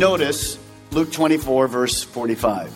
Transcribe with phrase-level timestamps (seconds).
[0.00, 0.58] Notice
[0.92, 2.72] Luke 24, verse 45.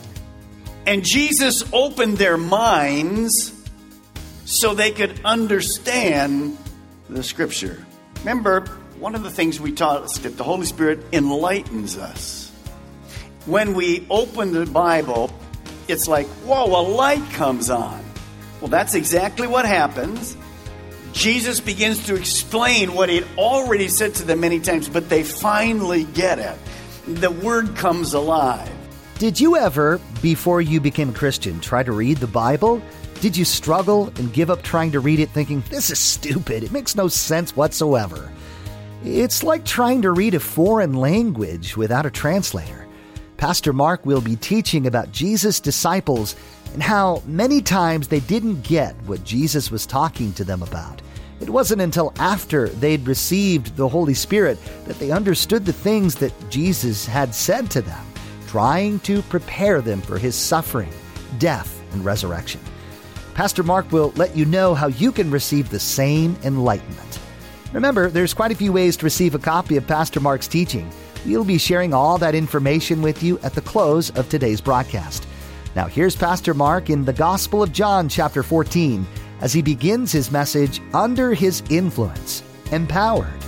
[0.87, 3.51] And Jesus opened their minds
[4.45, 6.59] so they could understand
[7.09, 7.83] the scripture.
[8.19, 8.67] Remember,
[8.99, 12.53] one of the things we taught is that the Holy Spirit enlightens us.
[13.47, 15.33] When we open the Bible,
[15.89, 18.05] it's like, whoa, a light comes on.
[18.61, 20.37] Well, that's exactly what happens.
[21.15, 26.05] Jesus begins to explain what he'd already said to them many times, but they finally
[26.05, 26.59] get it.
[27.07, 28.73] The word comes alive.
[29.19, 32.81] Did you ever, before you became a Christian, try to read the Bible?
[33.21, 36.73] Did you struggle and give up trying to read it thinking, this is stupid, it
[36.73, 38.33] makes no sense whatsoever?
[39.05, 42.87] It's like trying to read a foreign language without a translator.
[43.37, 46.35] Pastor Mark will be teaching about Jesus' disciples
[46.73, 51.03] and how many times they didn't get what Jesus was talking to them about.
[51.41, 56.33] It wasn't until after they'd received the Holy Spirit that they understood the things that
[56.51, 58.07] Jesus had said to them,
[58.47, 60.93] trying to prepare them for his suffering,
[61.39, 62.61] death, and resurrection.
[63.35, 67.19] Pastor Mark will let you know how you can receive the same enlightenment.
[67.73, 70.89] Remember, there's quite a few ways to receive a copy of Pastor Mark's teaching.
[71.27, 75.27] We'll be sharing all that information with you at the close of today's broadcast.
[75.75, 79.05] Now, here's Pastor Mark in the Gospel of John, chapter 14,
[79.41, 82.43] as he begins his message Under His Influence
[82.73, 83.29] Empowered.
[83.29, 83.41] Lord.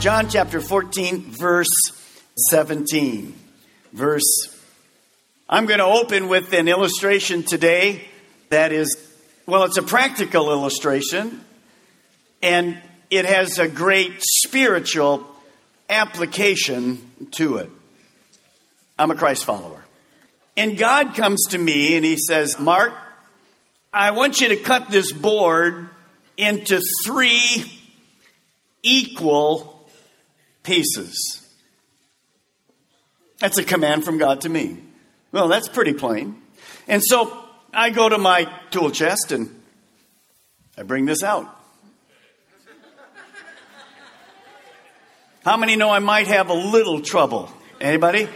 [0.00, 1.68] John chapter 14, verse
[2.48, 3.34] 17.
[3.92, 4.56] Verse.
[5.48, 8.04] I'm going to open with an illustration today
[8.48, 8.96] that is,
[9.46, 11.44] well, it's a practical illustration,
[12.42, 15.26] and it has a great spiritual
[15.88, 17.70] application to it.
[19.00, 19.82] I'm a Christ follower.
[20.58, 22.92] And God comes to me and He says, Mark,
[23.94, 25.88] I want you to cut this board
[26.36, 27.64] into three
[28.82, 29.88] equal
[30.62, 31.48] pieces.
[33.38, 34.76] That's a command from God to me.
[35.32, 36.36] Well, that's pretty plain.
[36.86, 39.48] And so I go to my tool chest and
[40.76, 41.48] I bring this out.
[45.42, 47.50] How many know I might have a little trouble?
[47.80, 48.28] Anybody?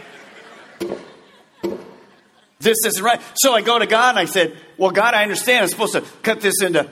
[2.59, 3.21] This isn't right.
[3.35, 6.01] So I go to God and I said, Well, God, I understand I'm supposed to
[6.23, 6.89] cut this into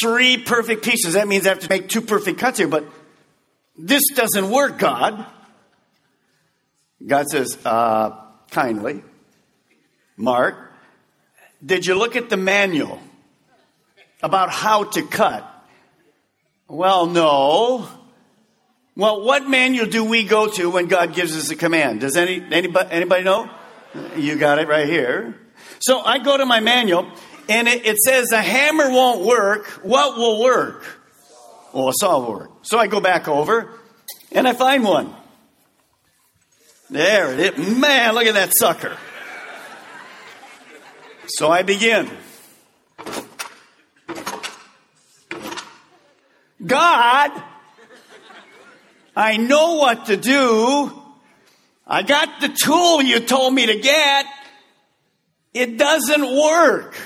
[0.00, 1.14] three perfect pieces.
[1.14, 2.84] That means I have to make two perfect cuts here, but
[3.76, 5.26] this doesn't work, God.
[7.04, 8.10] God says, uh,
[8.50, 9.02] kindly,
[10.16, 10.72] Mark,
[11.64, 13.00] did you look at the manual
[14.22, 15.50] about how to cut?
[16.68, 17.88] Well, no.
[18.96, 22.00] Well, what manual do we go to when God gives us a command?
[22.00, 23.50] Does any, anybody, anybody know?
[24.16, 25.34] You got it right here.
[25.80, 27.10] So I go to my manual
[27.48, 29.66] and it, it says a hammer won't work.
[29.82, 30.84] What will work?
[31.72, 32.50] Well, a saw will work.
[32.62, 33.68] So I go back over
[34.30, 35.12] and I find one.
[36.88, 37.76] There it is.
[37.76, 38.96] Man, look at that sucker.
[41.26, 42.08] So I begin.
[46.64, 47.42] God,
[49.16, 50.92] I know what to do.
[51.86, 54.26] I got the tool you told me to get.
[55.52, 56.96] It doesn't work.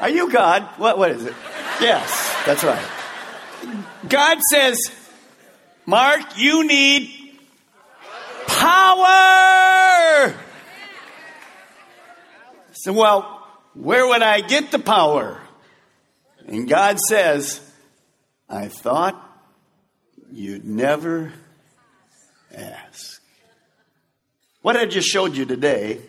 [0.00, 0.62] Are you God?
[0.76, 1.34] What, what is it?
[1.80, 2.86] Yes, that's right.
[4.08, 4.78] God says,
[5.86, 7.38] Mark, you need
[8.46, 10.34] power.
[12.72, 13.37] So, well,
[13.78, 15.40] where would I get the power?
[16.46, 17.60] And God says,
[18.48, 19.14] I thought
[20.32, 21.32] you'd never
[22.52, 23.22] ask.
[24.62, 26.00] What I just showed you today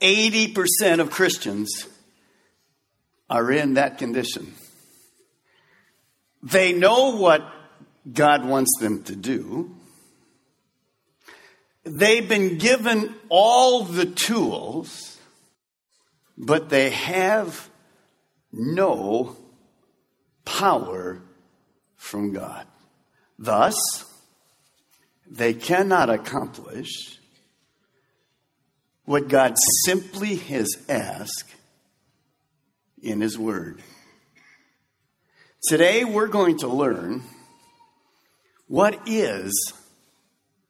[0.00, 1.86] 80% of Christians
[3.30, 4.52] are in that condition.
[6.42, 7.48] They know what
[8.12, 9.70] God wants them to do,
[11.84, 15.11] they've been given all the tools,
[16.36, 17.68] but they have
[18.52, 19.36] no
[20.44, 21.22] power
[21.96, 22.66] from God.
[23.38, 23.76] Thus,
[25.26, 27.18] they cannot accomplish
[29.04, 31.54] what God simply has asked
[33.02, 33.82] in His Word.
[35.68, 37.22] Today, we're going to learn
[38.68, 39.72] what is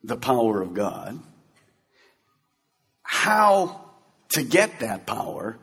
[0.03, 1.19] the power of God,
[3.03, 3.82] how
[4.33, 5.57] to get that power,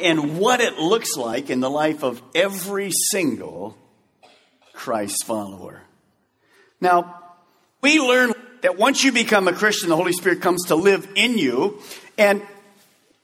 [0.00, 3.76] and what it looks like in the life of every single
[4.72, 5.82] Christ follower.
[6.80, 7.22] Now,
[7.80, 11.38] we learn that once you become a Christian, the Holy Spirit comes to live in
[11.38, 11.80] you,
[12.16, 12.42] and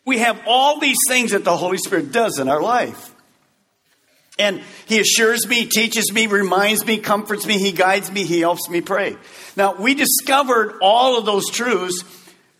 [0.05, 3.13] we have all these things that the Holy Spirit does in our life.
[4.39, 8.69] And he assures me, teaches me, reminds me, comforts me, he guides me, he helps
[8.69, 9.17] me pray.
[9.57, 12.03] Now, we discovered all of those truths.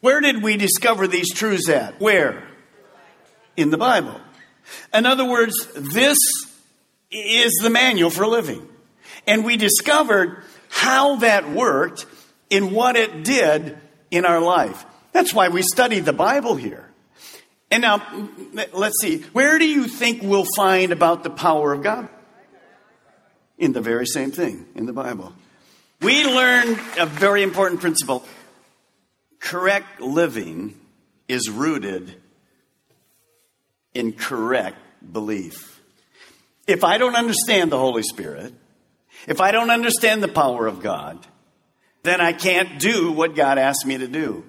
[0.05, 1.99] Where did we discover these truths at?
[1.99, 2.47] Where?
[3.57, 4.21] In the Bible.
[4.93, 6.19] In other words, this
[7.11, 8.69] is the manual for living.
[9.27, 12.05] And we discovered how that worked
[12.51, 13.79] in what it did
[14.11, 14.85] in our life.
[15.13, 16.91] That's why we study the Bible here.
[17.71, 18.29] And now,
[18.75, 22.11] let's see, where do you think we'll find about the power of God?
[23.57, 25.33] In the very same thing in the Bible.
[26.03, 28.23] We learn a very important principle.
[29.45, 30.75] Correct living
[31.29, 32.15] is rooted
[33.93, 34.79] in correct
[35.13, 35.83] belief.
[36.67, 38.55] If I don't understand the Holy Spirit,
[39.29, 41.27] if I don't understand the power of God,
[42.05, 44.47] then I can't do what God asked me to do.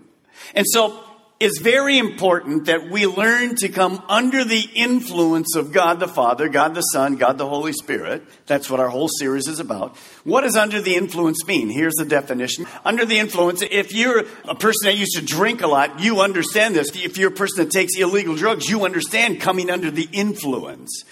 [0.54, 1.04] And so
[1.38, 6.48] it's very important that we learn to come under the influence of God the Father,
[6.48, 8.24] God the Son, God the Holy Spirit.
[8.46, 9.98] That's what our whole series is about.
[10.24, 11.70] What does under the influence mean?
[11.70, 12.66] Here's the definition.
[12.86, 16.74] Under the influence, if you're a person that used to drink a lot, you understand
[16.74, 16.96] this.
[16.96, 21.04] If you're a person that takes illegal drugs, you understand coming under the influence.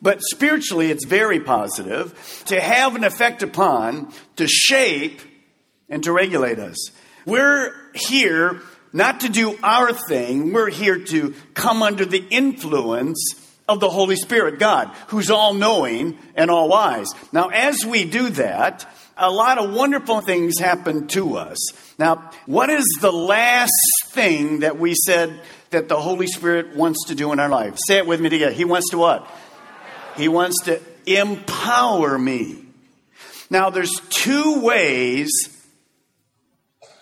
[0.00, 5.20] But spiritually, it's very positive to have an effect upon, to shape,
[5.88, 6.92] and to regulate us.
[7.26, 10.52] We're here not to do our thing.
[10.52, 13.34] We're here to come under the influence
[13.68, 17.08] of the Holy Spirit, God, who's all knowing and all wise.
[17.32, 18.86] Now, as we do that,
[19.16, 21.58] a lot of wonderful things happen to us.
[21.98, 23.72] Now, what is the last
[24.06, 25.40] thing that we said
[25.70, 27.78] that the Holy Spirit wants to do in our life?
[27.86, 28.52] Say it with me together.
[28.52, 29.30] He wants to what?
[30.16, 32.64] He wants to empower me.
[33.48, 35.30] Now, there's two ways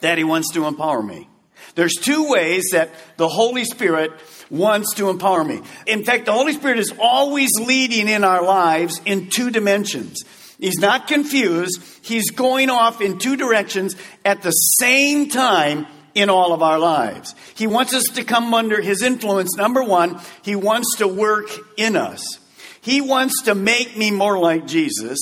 [0.01, 1.30] that He wants to empower me.
[1.75, 4.13] There's two ways that the Holy Spirit
[4.51, 5.61] wants to empower me.
[5.87, 10.25] In fact, the Holy Spirit is always leading in our lives in two dimensions.
[10.59, 11.81] He's not confused.
[12.03, 17.35] He's going off in two directions at the same time in all of our lives.
[17.55, 19.57] He wants us to come under His influence.
[19.57, 22.39] Number one, He wants to work in us.
[22.83, 25.19] He wants to make me more like Jesus.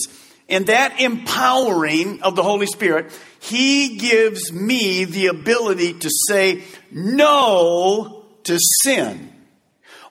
[0.49, 8.25] And that empowering of the Holy Spirit he gives me the ability to say no
[8.45, 9.33] to sin.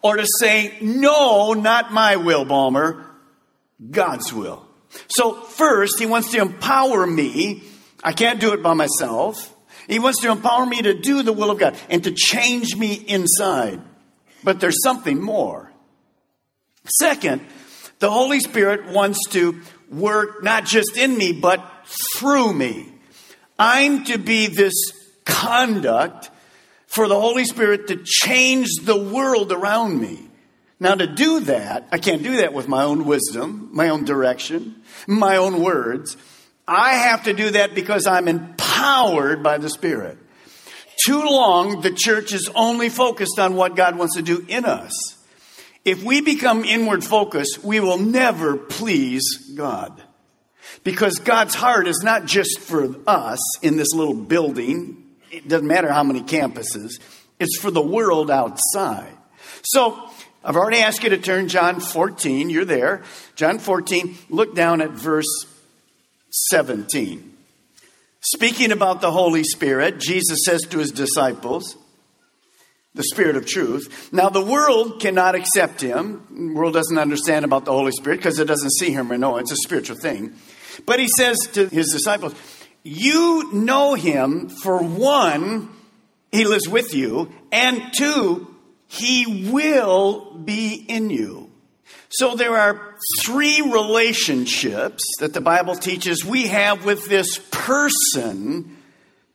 [0.02, 3.06] Or to say, no, not my will, Balmer,
[3.92, 4.66] God's will.
[5.10, 7.64] So first, he wants to empower me.
[8.04, 9.54] I can't do it by myself.
[9.88, 12.94] He wants to empower me to do the will of God and to change me
[12.94, 13.82] inside.
[14.44, 15.72] But there's something more.
[16.86, 17.42] Second,
[18.00, 22.92] the Holy Spirit wants to work not just in me, but through me.
[23.60, 24.74] I'm to be this
[25.26, 26.30] conduct
[26.88, 30.20] for the Holy Spirit to change the world around me.
[30.80, 34.76] Now, to do that, I can't do that with my own wisdom, my own direction,
[35.08, 36.18] my own words.
[36.68, 40.18] I have to do that because I'm empowered by the Spirit.
[41.04, 45.17] Too long, the church is only focused on what God wants to do in us.
[45.88, 49.24] If we become inward focused, we will never please
[49.56, 50.04] God.
[50.84, 55.90] Because God's heart is not just for us in this little building, it doesn't matter
[55.90, 57.00] how many campuses,
[57.40, 59.14] it's for the world outside.
[59.64, 60.10] So,
[60.44, 63.04] I've already asked you to turn John 14, you're there.
[63.38, 65.46] John 14, look down at verse
[66.50, 67.34] 17.
[68.20, 71.78] Speaking about the Holy Spirit, Jesus says to his disciples,
[72.98, 74.10] the Spirit of truth.
[74.12, 76.26] Now, the world cannot accept him.
[76.30, 79.38] The world doesn't understand about the Holy Spirit because it doesn't see him or know.
[79.38, 80.34] It's a spiritual thing.
[80.86, 82.36] But he says to his disciples,
[82.84, 85.70] You know him, for one,
[86.32, 88.54] he lives with you, and two,
[88.88, 91.50] he will be in you.
[92.10, 98.78] So there are three relationships that the Bible teaches we have with this person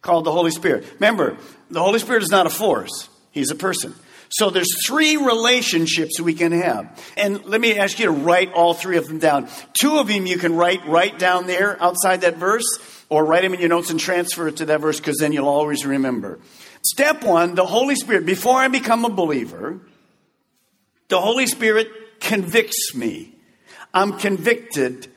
[0.00, 0.86] called the Holy Spirit.
[0.94, 1.36] Remember,
[1.70, 3.94] the Holy Spirit is not a force, He's a person.
[4.28, 6.98] So there's three relationships we can have.
[7.18, 9.48] And let me ask you to write all three of them down.
[9.78, 12.64] Two of them you can write right down there outside that verse,
[13.10, 15.48] or write them in your notes and transfer it to that verse because then you'll
[15.48, 16.38] always remember.
[16.82, 19.80] Step one, the Holy Spirit, before I become a believer,
[21.08, 21.88] the Holy Spirit
[22.20, 23.34] convicts me.
[23.92, 25.08] I'm convicted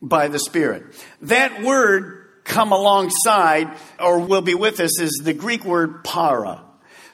[0.00, 0.84] by the Spirit.
[1.20, 6.64] That word come alongside or will be with us is the Greek word para.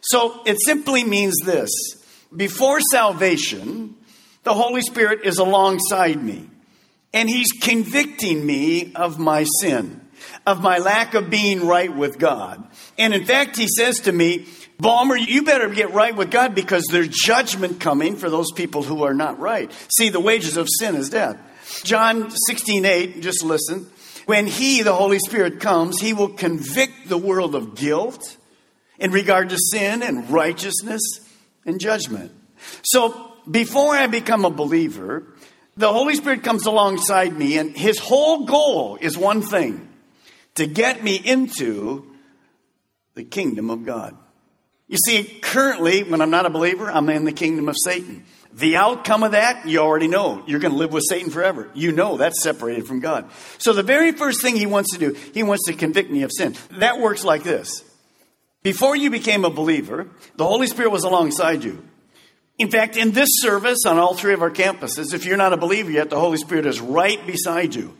[0.01, 1.71] So it simply means this.
[2.35, 3.97] Before salvation,
[4.45, 6.49] the Holy Spirit is alongside me
[7.13, 10.01] and he's convicting me of my sin,
[10.47, 12.67] of my lack of being right with God.
[12.99, 14.47] And in fact, he says to me,
[14.79, 19.03] Balmer, you better get right with God because there's judgment coming for those people who
[19.03, 19.73] are not right.
[19.97, 21.41] See, the wages of sin is death.
[21.85, 23.91] John 16, 8, just listen.
[24.27, 28.37] When He, the Holy Spirit, comes, He will convict the world of guilt
[28.99, 31.03] in regard to sin and righteousness
[31.65, 32.33] and judgment.
[32.83, 35.27] So, before I become a believer,
[35.77, 39.89] the Holy Spirit comes alongside me, and His whole goal is one thing
[40.57, 42.05] to get me into
[43.15, 44.17] the kingdom of God.
[44.89, 48.25] You see, currently, when I'm not a believer, I'm in the kingdom of Satan.
[48.53, 50.43] The outcome of that, you already know.
[50.47, 51.71] You're going to live with Satan forever.
[51.75, 53.31] You know that's separated from God.
[53.59, 56.33] So the very first thing he wants to do, he wants to convict me of
[56.33, 56.57] sin.
[56.73, 57.85] That works like this.
[58.63, 61.85] Before you became a believer, the Holy Spirit was alongside you.
[62.59, 65.57] In fact, in this service on all three of our campuses, if you're not a
[65.57, 67.97] believer yet, the Holy Spirit is right beside you.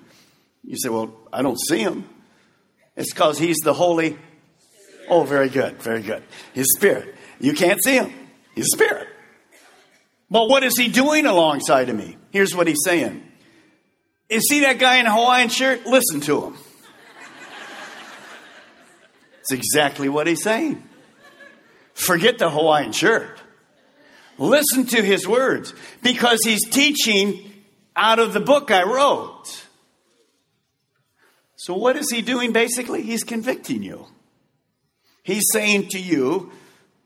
[0.65, 2.09] You say, Well, I don't see him.
[2.97, 4.19] It's because he's the Holy
[5.09, 6.23] Oh, very good, very good.
[6.53, 7.15] His spirit.
[7.41, 8.13] You can't see him.
[8.55, 9.09] He's spirit.
[10.31, 12.19] But what is he doing alongside of me?
[12.31, 13.23] Here's what he's saying.
[14.29, 15.87] You see that guy in a Hawaiian shirt?
[15.87, 16.57] Listen to him.
[19.49, 20.83] It's exactly what he's saying.
[21.95, 23.41] Forget the Hawaiian shirt.
[24.37, 27.51] Listen to his words because he's teaching
[27.97, 29.65] out of the book I wrote.
[31.57, 33.03] So, what is he doing basically?
[33.03, 34.07] He's convicting you.
[35.23, 36.53] He's saying to you,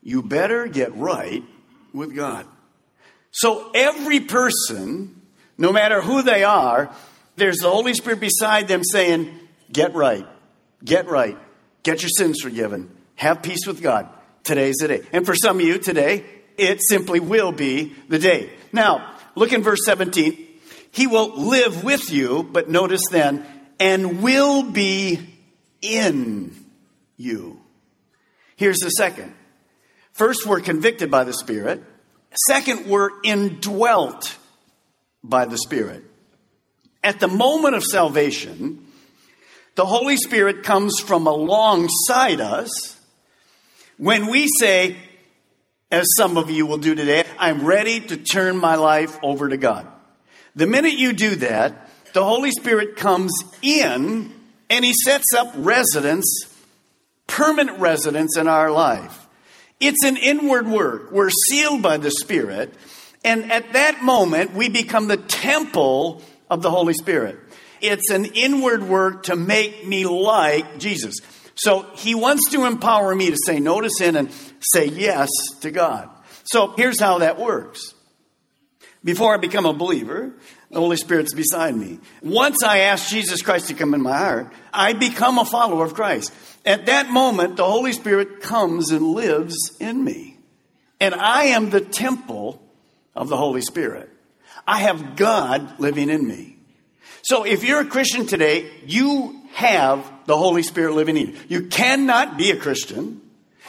[0.01, 1.43] you better get right
[1.93, 2.45] with God.
[3.31, 5.21] So every person,
[5.57, 6.93] no matter who they are,
[7.35, 9.33] there's the Holy Spirit beside them saying,
[9.71, 10.27] get right,
[10.83, 11.37] get right,
[11.83, 14.09] get your sins forgiven, have peace with God.
[14.43, 15.01] Today's the day.
[15.13, 16.25] And for some of you today,
[16.57, 18.49] it simply will be the day.
[18.71, 20.47] Now, look in verse 17.
[20.91, 23.45] He will live with you, but notice then,
[23.79, 25.19] and will be
[25.81, 26.55] in
[27.17, 27.59] you.
[28.55, 29.33] Here's the second.
[30.11, 31.83] First, we're convicted by the Spirit.
[32.47, 34.37] Second, we're indwelt
[35.23, 36.03] by the Spirit.
[37.03, 38.82] At the moment of salvation,
[39.75, 42.99] the Holy Spirit comes from alongside us
[43.97, 44.97] when we say,
[45.91, 49.57] as some of you will do today, I'm ready to turn my life over to
[49.57, 49.87] God.
[50.55, 54.33] The minute you do that, the Holy Spirit comes in
[54.69, 56.53] and He sets up residence
[57.27, 59.27] permanent residence in our life.
[59.79, 61.11] It's an inward work.
[61.11, 62.73] We're sealed by the Spirit.
[63.25, 67.39] And at that moment, we become the temple of the Holy Spirit.
[67.83, 71.17] It's an inward work to make me like Jesus.
[71.55, 75.29] So he wants to empower me to say no to sin and say yes
[75.61, 76.09] to God.
[76.45, 77.93] So here's how that works.
[79.03, 80.31] Before I become a believer,
[80.71, 81.99] the Holy Spirit's beside me.
[82.21, 85.93] Once I ask Jesus Christ to come in my heart, I become a follower of
[85.93, 86.33] Christ.
[86.65, 90.37] At that moment, the Holy Spirit comes and lives in me.
[91.01, 92.63] And I am the temple
[93.13, 94.09] of the Holy Spirit.
[94.65, 96.53] I have God living in me.
[97.21, 101.37] So if you're a Christian today, you have the Holy Spirit living in you.
[101.47, 103.21] You cannot be a Christian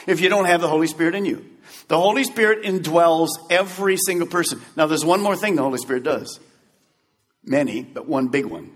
[0.07, 1.45] if you don't have the Holy Spirit in you.
[1.87, 4.61] The Holy Spirit indwells every single person.
[4.75, 6.39] Now, there's one more thing the Holy Spirit does.
[7.43, 8.71] Many, but one big one.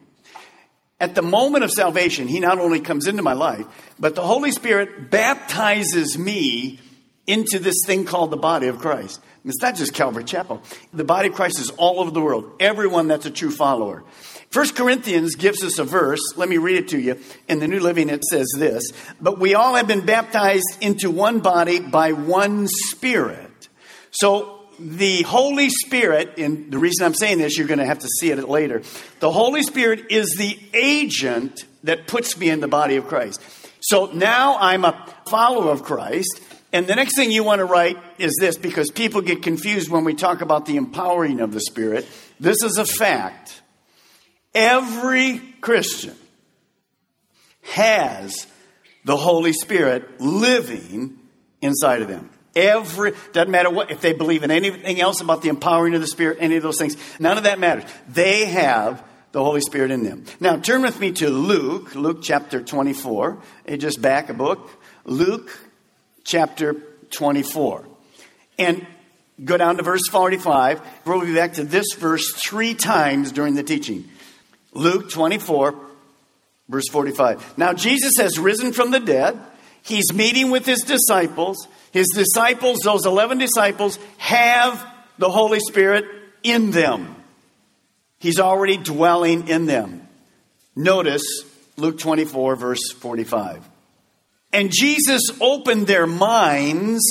[1.00, 3.66] At the moment of salvation, He not only comes into my life,
[4.00, 6.80] but the Holy Spirit baptizes me
[7.26, 9.22] into this thing called the body of Christ.
[9.46, 10.62] It's not just Calvary Chapel.
[10.94, 12.52] The body of Christ is all over the world.
[12.60, 14.04] Everyone that's a true follower.
[14.50, 16.22] First Corinthians gives us a verse.
[16.36, 17.20] Let me read it to you.
[17.48, 18.92] In the New Living, it says this
[19.22, 23.70] But we all have been baptized into one body by one Spirit.
[24.12, 28.08] So the Holy Spirit, and the reason I'm saying this, you're going to have to
[28.08, 28.82] see it later.
[29.20, 33.42] The Holy Spirit is the agent that puts me in the body of Christ.
[33.82, 36.42] So now I'm a follower of Christ.
[36.72, 40.06] And the next thing you want to write is this because people get confused when
[40.06, 42.08] we talk about the empowering of the Spirit.
[42.40, 43.62] This is a fact.
[44.54, 46.16] Every Christian
[47.74, 48.48] has
[49.06, 51.18] the Holy Spirit living
[51.62, 52.30] inside of them.
[52.56, 56.08] Every doesn't matter what if they believe in anything else about the empowering of the
[56.08, 56.98] Spirit, any of those things.
[57.20, 57.90] None of that matters.
[58.08, 60.26] They have the Holy Spirit in them.
[60.40, 63.38] Now turn with me to Luke, Luke chapter 24.
[63.78, 64.70] just back a book.
[65.06, 65.56] Luke
[66.24, 66.76] chapter
[67.12, 67.86] 24.
[68.58, 68.86] And
[69.44, 70.82] go down to verse 45.
[71.06, 74.10] We'll be back to this verse three times during the teaching.
[74.74, 75.76] Luke 24,
[76.68, 77.58] verse 45.
[77.58, 79.40] Now Jesus has risen from the dead.
[79.82, 81.68] He's meeting with his disciples.
[81.92, 84.86] His disciples, those 11 disciples, have
[85.18, 86.06] the Holy Spirit
[86.44, 87.16] in them.
[88.20, 90.08] He's already dwelling in them.
[90.76, 91.24] Notice
[91.78, 93.68] Luke 24, verse 45.
[94.52, 97.04] And Jesus opened their minds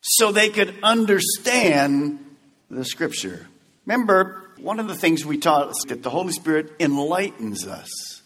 [0.00, 2.18] so they could understand
[2.70, 3.46] the scripture.
[3.86, 8.22] Remember, one of the things we taught is that the Holy Spirit enlightens us.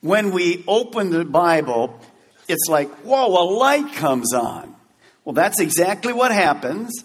[0.00, 1.98] When we open the Bible,
[2.46, 4.76] it's like, whoa, a light comes on.
[5.24, 7.04] Well, that's exactly what happens.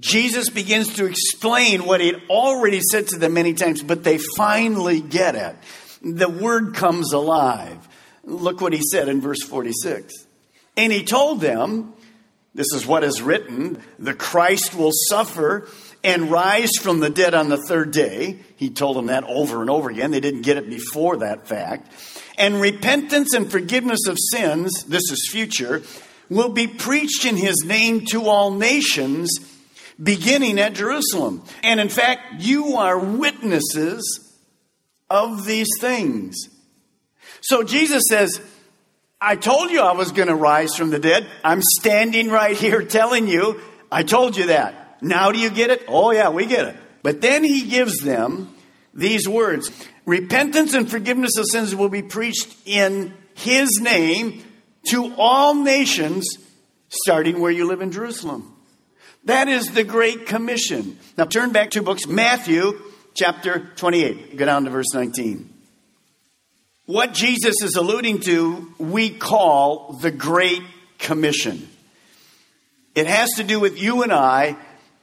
[0.00, 5.00] Jesus begins to explain what he'd already said to them many times, but they finally
[5.00, 5.54] get it.
[6.02, 7.88] The word comes alive.
[8.24, 10.12] Look what he said in verse 46.
[10.76, 11.92] And he told them,
[12.52, 15.68] This is what is written the Christ will suffer
[16.02, 18.38] and rise from the dead on the third day.
[18.56, 20.10] He told them that over and over again.
[20.10, 21.92] They didn't get it before that fact.
[22.38, 25.82] And repentance and forgiveness of sins, this is future,
[26.30, 29.30] will be preached in his name to all nations,
[30.02, 31.42] beginning at Jerusalem.
[31.62, 34.34] And in fact, you are witnesses
[35.10, 36.36] of these things.
[37.42, 38.40] So Jesus says,
[39.20, 41.26] I told you I was going to rise from the dead.
[41.44, 43.60] I'm standing right here telling you,
[43.92, 44.79] I told you that.
[45.00, 45.84] Now do you get it?
[45.88, 46.76] Oh, yeah, we get it.
[47.02, 48.54] But then he gives them
[48.92, 49.70] these words
[50.06, 54.42] Repentance and forgiveness of sins will be preached in his name
[54.88, 56.26] to all nations,
[56.88, 58.56] starting where you live in Jerusalem.
[59.24, 60.98] That is the Great Commission.
[61.16, 62.80] Now turn back two books, Matthew
[63.14, 64.36] chapter 28.
[64.36, 65.48] Go down to verse 19.
[66.86, 70.62] What Jesus is alluding to, we call the Great
[70.98, 71.68] Commission.
[72.94, 74.56] It has to do with you and I,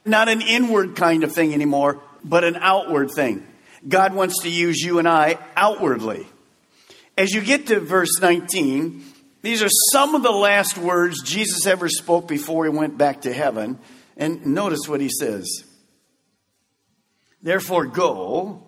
[0.08, 3.46] not an inward kind of thing anymore, but an outward thing.
[3.86, 6.26] God wants to use you and I outwardly.
[7.16, 9.04] As you get to verse 19,
[9.42, 13.32] these are some of the last words Jesus ever spoke before he went back to
[13.32, 13.78] heaven.
[14.16, 15.64] And notice what he says.
[17.40, 18.62] Therefore, go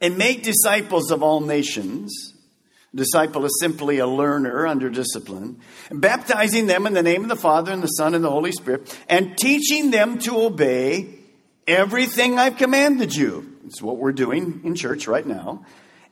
[0.00, 2.33] and make disciples of all nations.
[2.94, 7.72] Disciple is simply a learner under discipline, baptizing them in the name of the Father
[7.72, 11.18] and the Son and the Holy Spirit, and teaching them to obey
[11.66, 13.56] everything I've commanded you.
[13.66, 15.64] It's what we're doing in church right now.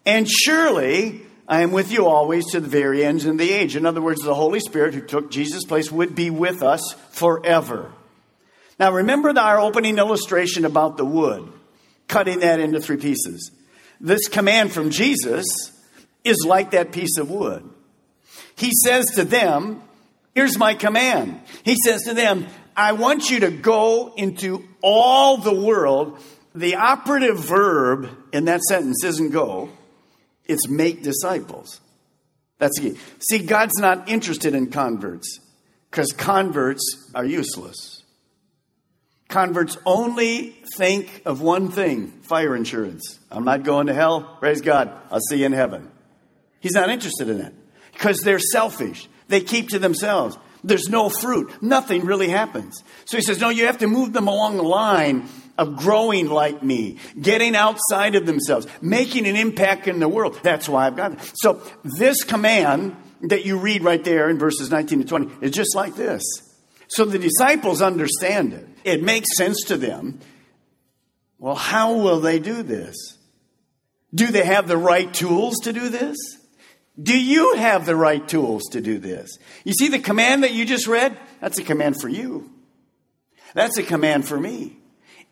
[0.05, 3.77] And surely I am with you always to the very ends of the age.
[3.77, 7.93] In other words, the Holy Spirit who took Jesus' place would be with us forever.
[8.79, 11.53] Now remember our opening illustration about the wood,
[12.09, 13.51] cutting that into three pieces.
[14.01, 15.47] This command from Jesus
[16.25, 17.69] is like that piece of wood.
[18.57, 19.83] He says to them,
[20.35, 21.41] Here's my command.
[21.63, 26.19] He says to them, I want you to go into all the world.
[26.55, 29.71] The operative verb in that sentence isn't go,
[30.47, 31.81] it's make disciples.
[32.59, 32.99] That's the key.
[33.19, 35.41] See, God's not interested in converts
[35.91, 38.03] because converts are useless.
[39.29, 43.19] Converts only think of one thing fire insurance.
[43.31, 44.37] I'm not going to hell.
[44.41, 44.93] Praise God.
[45.11, 45.91] I'll see you in heaven.
[46.63, 47.53] He's not interested in that
[47.93, 49.09] because they're selfish.
[49.29, 50.39] They keep to themselves.
[50.65, 51.61] There's no fruit.
[51.61, 52.83] Nothing really happens.
[53.05, 56.63] So he says, no, you have to move them along the line of growing like
[56.63, 60.39] me, getting outside of themselves, making an impact in the world.
[60.43, 61.33] That's why I've got it.
[61.35, 65.75] So this command that you read right there in verses 19 to 20 is just
[65.75, 66.23] like this.
[66.89, 68.69] So the disciples understand it.
[68.85, 70.21] It makes sense to them.
[71.39, 73.19] Well, how will they do this?
[74.15, 76.17] Do they have the right tools to do this?
[77.01, 79.39] Do you have the right tools to do this?
[79.65, 81.17] You see the command that you just read?
[81.41, 82.51] That's a command for you.
[83.55, 84.77] That's a command for me.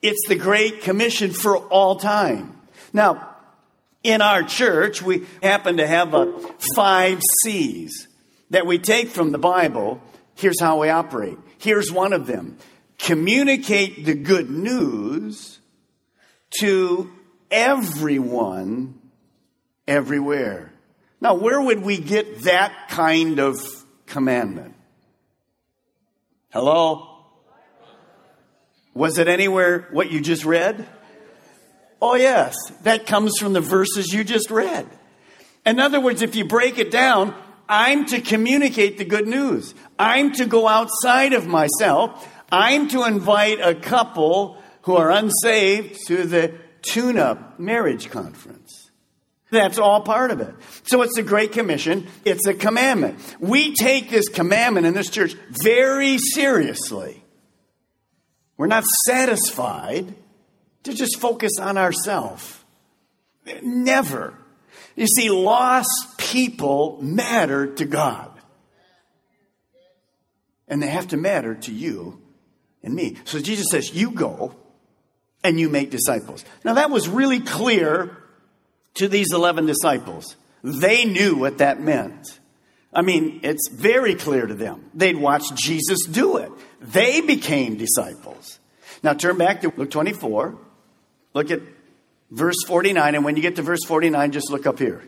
[0.03, 2.59] It's the Great Commission for all time.
[2.93, 3.37] Now,
[4.03, 6.33] in our church, we happen to have a
[6.75, 8.09] five C's
[8.49, 10.01] that we take from the Bible.
[10.35, 11.39] Here's how we operate.
[11.59, 12.57] Here's one of them
[12.99, 15.59] communicate the good news
[16.61, 17.11] to
[17.51, 18.99] everyone
[19.87, 20.70] everywhere.
[21.21, 23.61] Now, where would we get that kind of
[24.07, 24.75] commandment?
[26.51, 27.07] Hello?
[28.95, 30.89] Was it anywhere what you just read?
[32.03, 32.57] Oh, yes.
[32.83, 34.89] That comes from the verses you just read.
[35.67, 37.35] In other words, if you break it down,
[37.69, 39.75] I'm to communicate the good news.
[39.99, 42.27] I'm to go outside of myself.
[42.51, 48.80] I'm to invite a couple who are unsaved to the tune up marriage conference.
[49.51, 50.55] That's all part of it.
[50.87, 52.07] So it's a great commission.
[52.25, 53.19] It's a commandment.
[53.41, 57.25] We take this commandment in this church very seriously.
[58.57, 60.15] We're not satisfied
[60.85, 62.59] to just focus on ourselves.
[63.63, 64.35] Never.
[64.97, 68.31] You see, lost people matter to God.
[70.69, 72.23] And they have to matter to you
[72.83, 73.17] and me.
[73.25, 74.55] So Jesus says, You go
[75.43, 76.45] and you make disciples.
[76.65, 78.17] Now, that was really clear
[78.95, 80.37] to these 11 disciples.
[80.63, 82.39] They knew what that meant.
[82.93, 84.91] I mean, it's very clear to them.
[84.95, 86.51] They'd watched Jesus do it.
[86.81, 88.59] They became disciples.
[89.03, 90.57] Now, turn back to Luke 24.
[91.35, 91.61] Look at
[92.31, 93.15] verse 49.
[93.15, 95.03] And when you get to verse 49, just look up here.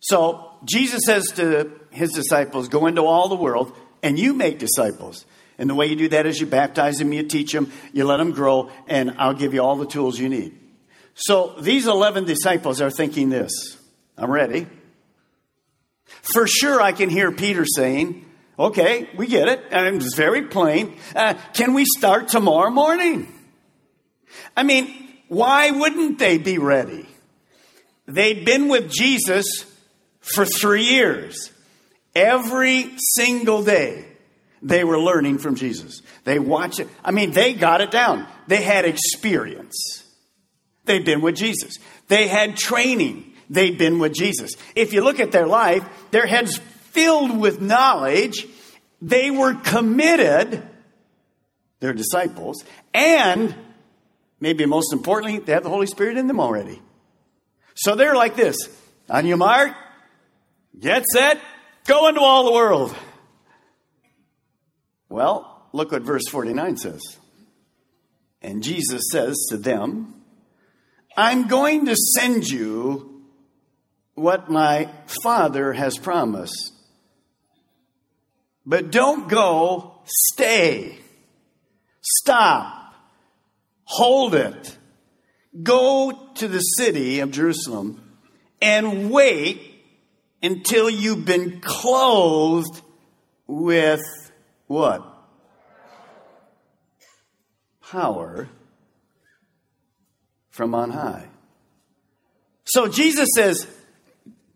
[0.00, 5.24] So Jesus says to his disciples, Go into all the world and you make disciples.
[5.58, 8.16] And the way you do that is you baptize them, you teach them, you let
[8.16, 10.58] them grow, and I'll give you all the tools you need.
[11.14, 13.78] So these 11 disciples are thinking this
[14.16, 14.66] I'm ready.
[16.04, 18.26] For sure, I can hear Peter saying,
[18.58, 19.64] Okay, we get it.
[19.70, 20.96] And it's very plain.
[21.16, 23.32] Uh, can we start tomorrow morning?
[24.56, 27.06] I mean, why wouldn't they be ready?
[28.06, 29.64] They'd been with Jesus
[30.20, 31.50] for three years.
[32.14, 34.04] Every single day,
[34.60, 36.02] they were learning from Jesus.
[36.24, 36.88] They watched it.
[37.02, 38.26] I mean, they got it down.
[38.46, 40.01] They had experience.
[40.84, 41.78] They'd been with Jesus.
[42.08, 43.32] They had training.
[43.48, 44.52] They'd been with Jesus.
[44.74, 46.58] If you look at their life, their heads
[46.90, 48.46] filled with knowledge.
[49.00, 50.62] They were committed,
[51.80, 52.64] they're disciples,
[52.94, 53.52] and
[54.38, 56.80] maybe most importantly, they have the Holy Spirit in them already.
[57.74, 58.56] So they're like this
[59.10, 59.72] on your mark,
[60.78, 61.38] Get set,
[61.86, 62.94] go into all the world.
[65.08, 67.02] Well, look what verse 49 says.
[68.40, 70.21] And Jesus says to them,
[71.16, 73.22] I'm going to send you
[74.14, 74.88] what my
[75.22, 76.72] Father has promised.
[78.64, 80.98] But don't go, stay.
[82.00, 82.94] Stop.
[83.84, 84.78] Hold it.
[85.62, 88.00] Go to the city of Jerusalem
[88.60, 89.60] and wait
[90.42, 92.80] until you've been clothed
[93.46, 94.00] with
[94.66, 95.06] what?
[97.82, 98.48] Power
[100.52, 101.26] from on high.
[102.64, 103.66] So Jesus says,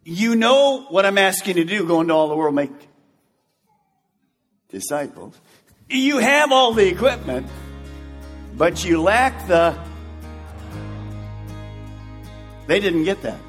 [0.04, 2.70] You know what I'm asking you to do, go into all the world, make
[4.68, 5.34] disciples.
[5.88, 7.48] You have all the equipment,
[8.56, 9.76] but you lack the.
[12.66, 13.40] They didn't get that.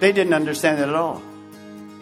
[0.00, 1.22] They didn't understand it at all.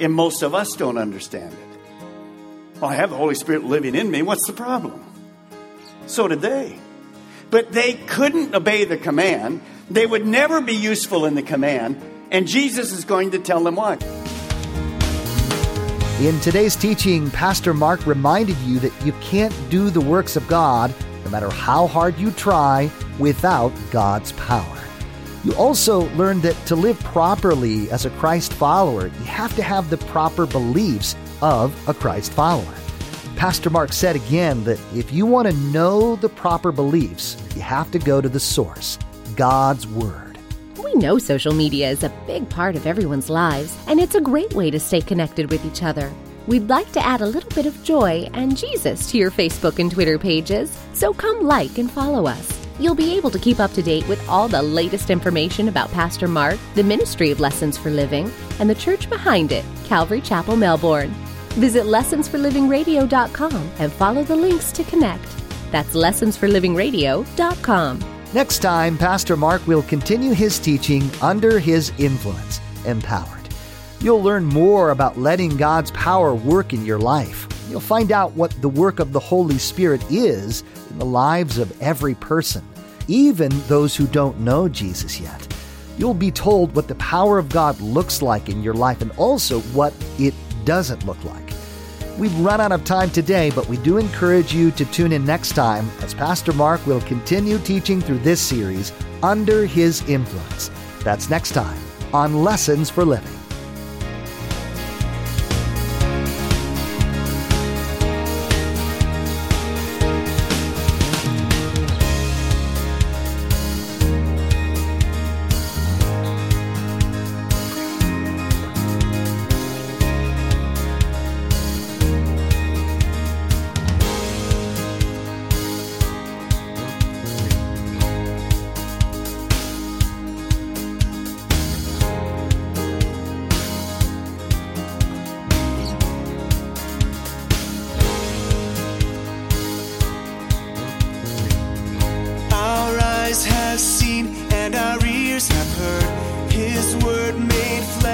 [0.01, 2.81] And most of us don't understand it.
[2.81, 4.23] Well, I have the Holy Spirit living in me.
[4.23, 5.05] What's the problem?
[6.07, 6.79] So did they.
[7.55, 9.61] But they couldn't obey the command.
[9.89, 12.03] They would never be useful in the command.
[12.33, 13.93] And Jesus is going to tell them why.
[16.21, 20.93] In today's teaching, Pastor Mark reminded you that you can't do the works of God,
[21.25, 22.91] no matter how hard you try,
[23.21, 24.79] without God's power.
[25.45, 29.91] You also learned that to live properly as a Christ follower, you have to have
[29.91, 32.75] the proper beliefs of a Christ follower.
[33.37, 37.91] Pastor Mark said again that if you want to know the proper beliefs, you have
[37.91, 38.99] to go to the source,
[39.37, 40.39] God's Word.
[40.83, 44.55] We know social media is a big part of everyone's lives, and it's a great
[44.55, 46.13] way to stay connected with each other.
[46.47, 49.91] We'd like to add a little bit of joy and Jesus to your Facebook and
[49.91, 52.67] Twitter pages, so come like and follow us.
[52.79, 56.29] You'll be able to keep up to date with all the latest information about Pastor
[56.29, 61.15] Mark, the Ministry of Lessons for Living, and the church behind it, Calvary Chapel, Melbourne.
[61.55, 65.25] Visit lessonsforlivingradio.com and follow the links to connect.
[65.71, 68.05] That's lessonsforlivingradio.com.
[68.33, 73.31] Next time, Pastor Mark will continue his teaching under his influence, empowered.
[74.01, 77.47] You'll learn more about letting God's power work in your life.
[77.71, 81.81] You'll find out what the work of the Holy Spirit is in the lives of
[81.81, 82.67] every person,
[83.09, 85.55] even those who don't know Jesus yet.
[85.97, 89.61] You'll be told what the power of God looks like in your life and also
[89.61, 91.44] what it doesn't look like.
[92.17, 95.57] We've run out of time today, but we do encourage you to tune in next
[95.57, 100.71] time as Pastor Mark will continue teaching through this series, Under His Influence.
[101.03, 101.81] That's next time
[102.13, 103.44] on Lessons for Living.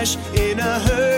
[0.01, 1.10] Flesh in a hurting